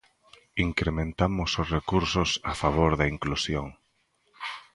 Incrementamos 0.67 1.49
os 1.61 1.67
recursos 1.77 2.29
a 2.51 2.53
favor 2.61 2.91
da 2.99 3.09
inclusión. 3.13 3.65